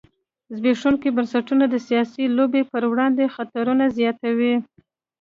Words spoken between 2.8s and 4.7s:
وړاندې خطرونه زیاتوي.